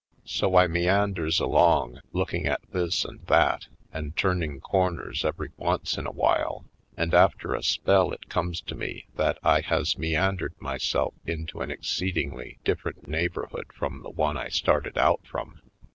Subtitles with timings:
[0.25, 6.07] So I meanders along, looking at this and that, and turning corners every once in
[6.07, 6.65] awhile;
[6.97, 11.69] and after a spell it comes to me that I has meandered myself into an
[11.69, 15.61] ex ceedingly different neighborhood from the one I started out from.